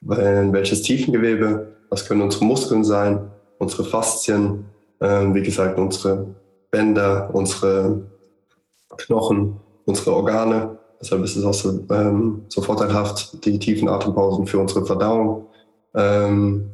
Weil 0.00 0.52
welches 0.52 0.82
Tiefengewebe, 0.82 1.76
das 1.90 2.06
können 2.06 2.22
unsere 2.22 2.44
Muskeln 2.44 2.84
sein, 2.84 3.30
unsere 3.58 3.84
Faszien, 3.84 4.64
äh, 5.00 5.26
wie 5.32 5.42
gesagt, 5.42 5.78
unsere 5.78 6.26
Bänder, 6.70 7.30
unsere 7.32 8.02
Knochen, 8.96 9.60
unsere 9.84 10.14
Organe. 10.14 10.78
Deshalb 11.02 11.24
ist 11.24 11.34
es 11.34 11.44
auch 11.44 11.54
so, 11.54 11.84
ähm, 11.90 12.44
so 12.48 12.62
vorteilhaft, 12.62 13.44
die 13.44 13.58
tiefen 13.58 13.88
Atempausen 13.88 14.46
für 14.46 14.60
unsere 14.60 14.86
Verdauung. 14.86 15.46
Ähm, 15.94 16.70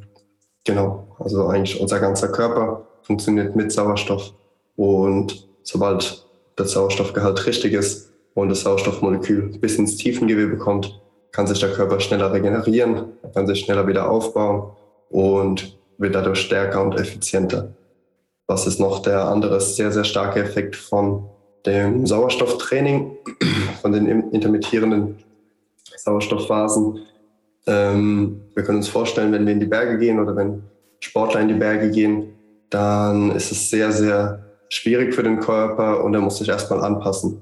genau, 0.63 1.07
also 1.17 1.47
eigentlich 1.47 1.81
unser 1.81 1.99
ganzer 1.99 2.27
Körper 2.29 2.85
funktioniert 3.01 3.55
mit 3.55 3.71
Sauerstoff. 3.71 4.33
Und 4.75 5.49
sobald 5.63 6.25
der 6.57 6.67
Sauerstoffgehalt 6.67 7.45
richtig 7.47 7.73
ist 7.73 8.11
und 8.35 8.49
das 8.49 8.61
Sauerstoffmolekül 8.61 9.57
bis 9.59 9.77
ins 9.77 9.97
Tiefengewebe 9.97 10.57
kommt, 10.57 11.01
kann 11.31 11.47
sich 11.47 11.59
der 11.59 11.73
Körper 11.73 11.99
schneller 11.99 12.31
regenerieren, 12.31 13.13
kann 13.33 13.47
sich 13.47 13.61
schneller 13.61 13.87
wieder 13.87 14.09
aufbauen 14.09 14.71
und 15.09 15.77
wird 15.97 16.13
dadurch 16.15 16.39
stärker 16.39 16.83
und 16.83 16.99
effizienter. 16.99 17.73
Was 18.47 18.67
ist 18.67 18.79
noch 18.79 19.01
der 19.01 19.25
andere 19.25 19.59
sehr, 19.59 19.91
sehr 19.91 20.03
starke 20.03 20.39
Effekt 20.39 20.75
von 20.75 21.29
dem 21.65 22.05
Sauerstofftraining, 22.05 23.17
von 23.79 23.91
den 23.91 24.07
intermittierenden 24.31 25.17
Sauerstoffphasen? 25.97 26.99
Ähm, 27.67 28.41
wir 28.55 28.63
können 28.63 28.79
uns 28.79 28.87
vorstellen, 28.87 29.31
wenn 29.31 29.45
wir 29.45 29.53
in 29.53 29.59
die 29.59 29.65
Berge 29.65 29.97
gehen 29.97 30.19
oder 30.19 30.35
wenn 30.35 30.63
Sportler 30.99 31.41
in 31.41 31.47
die 31.49 31.53
Berge 31.53 31.91
gehen, 31.91 32.33
dann 32.69 33.31
ist 33.31 33.51
es 33.51 33.69
sehr, 33.69 33.91
sehr 33.91 34.45
schwierig 34.69 35.13
für 35.13 35.23
den 35.23 35.39
Körper 35.39 36.03
und 36.03 36.13
er 36.13 36.21
muss 36.21 36.37
sich 36.37 36.49
erstmal 36.49 36.83
anpassen. 36.83 37.41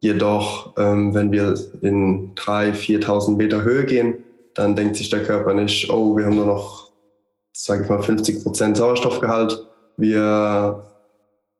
Jedoch, 0.00 0.74
ähm, 0.76 1.14
wenn 1.14 1.32
wir 1.32 1.54
in 1.80 2.34
3.000, 2.34 3.02
4.000 3.02 3.36
Meter 3.36 3.62
Höhe 3.62 3.84
gehen, 3.84 4.24
dann 4.54 4.76
denkt 4.76 4.96
sich 4.96 5.08
der 5.08 5.22
Körper 5.22 5.54
nicht, 5.54 5.90
oh, 5.90 6.16
wir 6.16 6.26
haben 6.26 6.36
nur 6.36 6.46
noch, 6.46 6.90
sage 7.52 7.84
ich 7.84 7.88
mal, 7.88 8.02
50 8.02 8.42
Prozent 8.42 8.76
Sauerstoffgehalt, 8.76 9.66
wir 9.96 10.84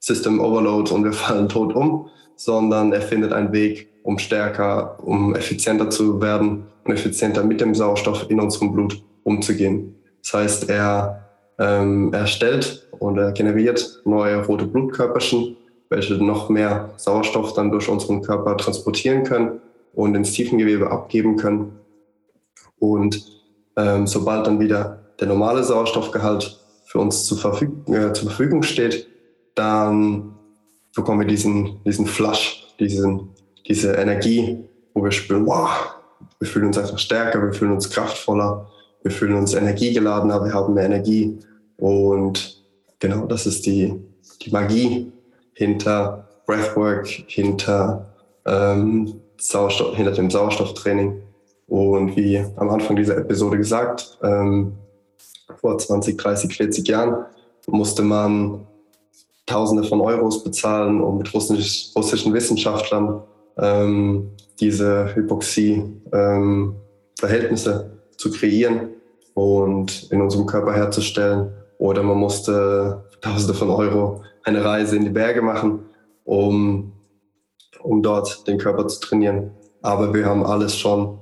System 0.01 0.41
Overload 0.41 0.93
und 0.93 1.05
wir 1.05 1.13
fallen 1.25 1.49
tot 1.49 1.75
um, 1.75 2.09
sondern 2.37 2.93
er 2.93 3.03
findet 3.03 3.33
einen 3.33 3.53
Weg, 3.53 3.89
um 4.07 4.19
stärker, 4.19 4.97
um 5.03 5.35
effizienter 5.35 5.91
zu 5.91 6.21
werden 6.23 6.67
und 6.85 6.93
effizienter 6.93 7.43
mit 7.43 7.61
dem 7.61 7.75
Sauerstoff 7.75 8.31
in 8.31 8.39
unserem 8.39 8.73
Blut 8.73 9.03
umzugehen. 9.25 9.97
Das 10.23 10.33
heißt, 10.33 10.71
er 10.71 11.25
ähm, 11.59 12.13
erstellt 12.13 12.89
und 13.01 13.19
er 13.19 13.33
generiert 13.33 14.01
neue 14.05 14.47
rote 14.47 14.67
Blutkörperchen, 14.67 15.57
welche 15.89 16.15
noch 16.15 16.49
mehr 16.49 16.91
Sauerstoff 16.97 17.55
dann 17.55 17.73
durch 17.73 17.89
unseren 17.89 18.23
Körper 18.23 18.57
transportieren 18.57 19.25
können 19.25 19.61
und 19.93 20.15
ins 20.15 20.33
Tiefengewebe 20.33 20.89
abgeben 20.89 21.37
können. 21.37 21.73
Und 22.79 23.25
ähm, 23.77 24.07
sobald 24.07 24.47
dann 24.47 24.61
wieder 24.61 25.01
der 25.19 25.27
normale 25.27 25.65
Sauerstoffgehalt 25.65 26.61
für 26.85 27.01
uns 27.01 27.25
zur, 27.25 27.39
Verfüg 27.39 27.89
äh, 27.89 28.13
zur 28.13 28.31
Verfügung 28.31 28.63
steht, 28.63 29.09
dann 29.57 30.37
bekommen 30.95 31.21
wir 31.21 31.27
diesen, 31.27 31.83
diesen 31.85 32.07
Flush, 32.07 32.69
diesen, 32.79 33.31
diese 33.67 33.93
Energie, 33.93 34.59
wo 34.95 35.03
wir 35.03 35.13
spüren, 35.13 35.47
wow, 35.47 35.69
wir 36.39 36.49
fühlen 36.49 36.67
uns 36.67 36.79
einfach 36.79 36.99
stärker, 36.99 37.43
wir 37.43 37.53
fühlen 37.53 37.73
uns 37.73 37.91
kraftvoller 37.91 38.67
wir 39.07 39.13
fühlen 39.13 39.35
uns 39.37 39.55
energiegeladener, 39.55 40.45
wir 40.45 40.53
haben 40.53 40.75
mehr 40.75 40.87
Energie. 40.87 41.39
Und 41.77 42.61
genau, 42.99 43.27
das 43.27 43.47
ist 43.47 43.65
die, 43.65 43.95
die 44.43 44.51
Magie 44.51 45.13
hinter 45.53 46.27
Breathwork, 46.45 47.07
hinter, 47.07 48.05
ähm, 48.45 49.21
Sauerstoff, 49.39 49.95
hinter 49.95 50.11
dem 50.11 50.29
Sauerstofftraining. 50.29 51.23
Und 51.69 52.17
wie 52.17 52.45
am 52.57 52.69
Anfang 52.69 52.97
dieser 52.97 53.17
Episode 53.17 53.59
gesagt, 53.59 54.19
ähm, 54.25 54.73
vor 55.61 55.79
20, 55.79 56.19
30, 56.19 56.57
40 56.57 56.89
Jahren 56.89 57.27
musste 57.69 58.03
man 58.03 58.67
Tausende 59.47 59.85
von 59.85 60.01
Euros 60.01 60.43
bezahlen, 60.43 61.01
um 61.01 61.19
mit 61.19 61.33
russisch, 61.33 61.93
russischen 61.95 62.35
Wissenschaftlern 62.35 63.23
ähm, 63.59 64.31
diese 64.61 65.15
Hypoxie-Verhältnisse 65.15 67.91
zu 68.17 68.31
kreieren 68.31 68.89
und 69.35 70.11
in 70.11 70.23
unserem 70.23 70.47
Körper 70.47 70.73
herzustellen. 70.73 71.53
Oder 71.79 72.03
man 72.03 72.17
musste 72.17 73.05
Tausende 73.21 73.55
von 73.55 73.71
Euro 73.71 74.23
eine 74.45 74.65
Reise 74.65 74.97
in 74.97 75.05
die 75.05 75.11
Berge 75.11 75.43
machen, 75.43 75.81
um, 76.25 76.93
um 77.83 78.03
dort 78.03 78.47
den 78.47 78.59
Körper 78.59 78.87
zu 78.87 79.01
trainieren. 79.01 79.51
Aber 79.83 80.15
wir 80.15 80.27
haben 80.27 80.45
alles 80.45 80.77
schon 80.77 81.19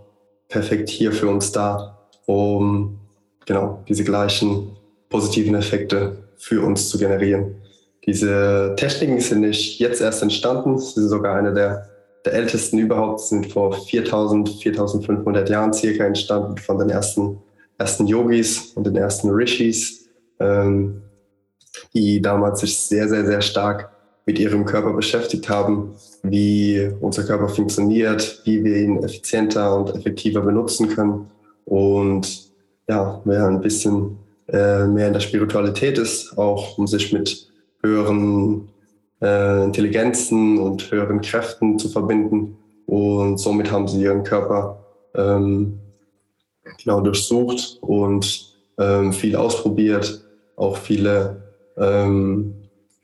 perfekt 0.48 0.88
hier 0.88 1.12
für 1.12 1.28
uns 1.28 1.52
da, 1.52 1.98
um 2.26 2.98
genau 3.46 3.82
diese 3.88 4.04
gleichen 4.04 4.76
positiven 5.08 5.54
Effekte 5.54 6.24
für 6.36 6.62
uns 6.62 6.88
zu 6.88 6.98
generieren. 6.98 7.56
Diese 8.06 8.74
Techniken 8.76 9.20
sind 9.20 9.40
nicht 9.40 9.78
jetzt 9.78 10.00
erst 10.00 10.22
entstanden, 10.22 10.78
sie 10.78 11.00
sind 11.00 11.08
sogar 11.08 11.36
eine 11.36 11.54
der, 11.54 11.88
der 12.24 12.34
ältesten 12.34 12.78
überhaupt, 12.78 13.20
sind 13.20 13.52
vor 13.52 13.72
4000, 13.72 14.48
4500 14.62 15.48
Jahren 15.48 15.72
circa 15.72 16.04
entstanden 16.04 16.58
von 16.58 16.78
den 16.78 16.90
ersten 16.90 17.38
ersten 17.78 18.06
Yogis 18.06 18.72
und 18.74 18.86
den 18.86 18.96
ersten 18.96 19.30
Rishis, 19.30 20.08
ähm, 20.40 21.02
die 21.92 22.20
damals 22.20 22.60
sich 22.60 22.78
sehr, 22.78 23.08
sehr, 23.08 23.26
sehr 23.26 23.40
stark 23.40 23.90
mit 24.26 24.38
ihrem 24.38 24.64
Körper 24.64 24.92
beschäftigt 24.92 25.48
haben, 25.48 25.94
wie 26.22 26.90
unser 27.00 27.24
Körper 27.24 27.48
funktioniert, 27.48 28.40
wie 28.44 28.64
wir 28.64 28.76
ihn 28.76 29.02
effizienter 29.02 29.76
und 29.76 29.94
effektiver 29.94 30.40
benutzen 30.40 30.88
können. 30.88 31.30
Und 31.66 32.52
ja, 32.88 33.20
wer 33.24 33.46
ein 33.46 33.60
bisschen 33.60 34.16
äh, 34.48 34.86
mehr 34.86 35.08
in 35.08 35.12
der 35.12 35.20
Spiritualität 35.20 35.98
ist, 35.98 36.38
auch 36.38 36.78
um 36.78 36.86
sich 36.86 37.12
mit 37.12 37.48
höheren 37.82 38.68
äh, 39.24 39.64
Intelligenzen 39.64 40.58
und 40.58 40.90
höheren 40.90 41.20
Kräften 41.22 41.78
zu 41.78 41.88
verbinden. 41.88 42.58
Und 42.86 43.38
somit 43.38 43.72
haben 43.72 43.88
sie 43.88 44.02
ihren 44.02 44.22
Körper 44.22 44.84
ähm, 45.14 45.78
genau 46.82 47.00
durchsucht 47.00 47.78
und 47.80 48.54
ähm, 48.78 49.12
viel 49.12 49.36
ausprobiert, 49.36 50.22
auch 50.56 50.76
viele, 50.76 51.42
ähm, 51.78 52.54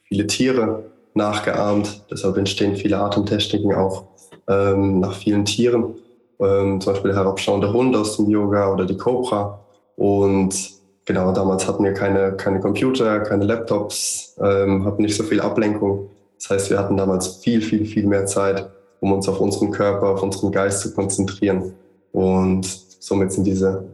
viele 0.02 0.26
Tiere 0.26 0.84
nachgeahmt. 1.14 2.04
Deshalb 2.10 2.36
entstehen 2.36 2.76
viele 2.76 2.98
Atemtechniken 2.98 3.74
auch 3.74 4.04
ähm, 4.48 5.00
nach 5.00 5.14
vielen 5.14 5.44
Tieren. 5.46 5.94
Ähm, 6.38 6.80
zum 6.80 6.92
Beispiel 6.92 7.12
der 7.12 7.20
herabschauende 7.20 7.72
Hund 7.72 7.96
aus 7.96 8.16
dem 8.16 8.28
Yoga 8.28 8.72
oder 8.72 8.84
die 8.84 8.96
Cobra. 8.96 9.60
Und 9.96 10.79
genau, 11.12 11.32
damals 11.32 11.66
hatten 11.66 11.82
wir 11.82 11.92
keine, 11.92 12.32
keine 12.32 12.60
Computer, 12.60 13.20
keine 13.20 13.44
Laptops, 13.44 14.36
ähm, 14.40 14.84
hatten 14.84 15.02
nicht 15.02 15.16
so 15.16 15.24
viel 15.24 15.40
Ablenkung. 15.40 16.08
Das 16.38 16.50
heißt, 16.50 16.70
wir 16.70 16.78
hatten 16.78 16.96
damals 16.96 17.36
viel, 17.36 17.60
viel, 17.60 17.84
viel 17.84 18.06
mehr 18.06 18.26
Zeit, 18.26 18.70
um 19.00 19.12
uns 19.12 19.28
auf 19.28 19.40
unseren 19.40 19.70
Körper, 19.70 20.08
auf 20.10 20.22
unseren 20.22 20.52
Geist 20.52 20.80
zu 20.80 20.94
konzentrieren. 20.94 21.74
Und 22.12 22.66
Somit 23.00 23.32
sind 23.32 23.44
diese 23.44 23.84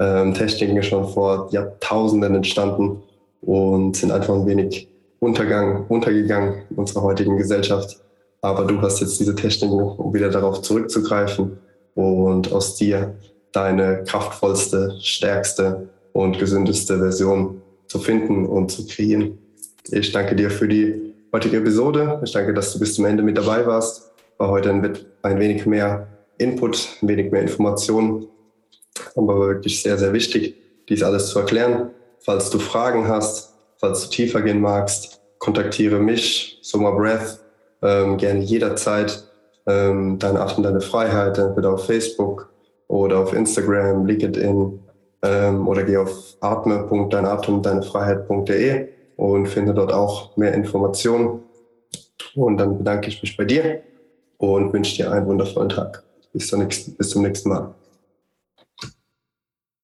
ähm, 0.00 0.34
Techniken 0.34 0.82
schon 0.82 1.08
vor 1.08 1.48
Jahrtausenden 1.52 2.34
entstanden 2.34 3.02
und 3.40 3.96
sind 3.96 4.10
einfach 4.10 4.34
ein 4.34 4.46
wenig 4.46 4.88
Untergang, 5.20 5.86
untergegangen 5.88 6.62
in 6.68 6.76
unserer 6.76 7.02
heutigen 7.02 7.36
Gesellschaft. 7.36 7.98
Aber 8.42 8.64
du 8.64 8.80
hast 8.82 9.00
jetzt 9.00 9.18
diese 9.20 9.34
Techniken, 9.34 9.80
um 9.80 10.12
wieder 10.12 10.28
darauf 10.28 10.60
zurückzugreifen 10.62 11.58
und 11.94 12.52
aus 12.52 12.74
dir 12.74 13.14
deine 13.52 14.04
kraftvollste, 14.04 14.96
stärkste 15.00 15.88
und 16.18 16.38
gesündeste 16.38 16.98
Version 16.98 17.62
zu 17.86 17.98
finden 17.98 18.46
und 18.46 18.70
zu 18.70 18.86
kreieren. 18.86 19.38
Ich 19.90 20.12
danke 20.12 20.34
dir 20.34 20.50
für 20.50 20.68
die 20.68 21.14
heutige 21.32 21.58
Episode. 21.58 22.20
Ich 22.24 22.32
danke, 22.32 22.52
dass 22.52 22.72
du 22.72 22.78
bis 22.78 22.94
zum 22.94 23.04
Ende 23.04 23.22
mit 23.22 23.36
dabei 23.36 23.66
warst. 23.66 24.10
War 24.36 24.50
heute 24.50 24.70
ein, 24.70 24.98
ein 25.22 25.38
wenig 25.38 25.64
mehr 25.66 26.08
Input, 26.38 26.88
ein 27.02 27.08
wenig 27.08 27.30
mehr 27.30 27.42
Informationen 27.42 28.26
aber 29.16 29.38
wirklich 29.38 29.82
sehr, 29.82 29.98
sehr 29.98 30.12
wichtig, 30.12 30.56
dies 30.88 31.02
alles 31.02 31.28
zu 31.28 31.38
erklären. 31.38 31.90
Falls 32.20 32.50
du 32.50 32.58
Fragen 32.58 33.08
hast, 33.08 33.54
falls 33.78 34.02
du 34.02 34.10
tiefer 34.10 34.42
gehen 34.42 34.60
magst, 34.60 35.20
kontaktiere 35.38 35.98
mich, 35.98 36.58
Soma 36.62 36.90
Breath 36.90 37.38
ähm, 37.82 38.16
gerne 38.16 38.40
jederzeit 38.40 39.24
ähm, 39.66 40.18
Dein 40.18 40.36
Atem, 40.36 40.64
deine 40.64 40.80
Freiheit, 40.80 41.38
entweder 41.38 41.74
auf 41.74 41.86
Facebook 41.86 42.50
oder 42.88 43.18
auf 43.18 43.32
Instagram, 43.32 44.06
LinkedIn 44.06 44.80
ähm, 45.22 45.66
oder 45.66 45.84
geh 45.84 45.96
auf 45.96 46.36
atme.deinatemdeinefreiheit.de 46.40 48.88
und 49.16 49.46
finde 49.46 49.72
dort 49.74 49.92
auch 49.92 50.36
mehr 50.36 50.54
Informationen. 50.54 51.40
Und 52.34 52.58
dann 52.58 52.78
bedanke 52.78 53.08
ich 53.08 53.22
mich 53.22 53.36
bei 53.36 53.44
dir 53.44 53.82
und 54.38 54.72
wünsche 54.72 54.96
dir 54.96 55.12
einen 55.12 55.26
wundervollen 55.26 55.68
Tag. 55.68 56.02
Bis 56.32 56.48
zum 56.48 56.60
nächsten, 56.60 56.94
bis 56.94 57.10
zum 57.10 57.22
nächsten 57.22 57.48
Mal. 57.48 57.74